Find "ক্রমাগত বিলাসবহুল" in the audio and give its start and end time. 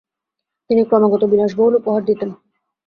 0.83-1.73